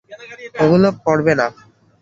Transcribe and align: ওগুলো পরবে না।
ওগুলো 0.63 0.87
পরবে 1.03 1.33
না। 1.39 1.47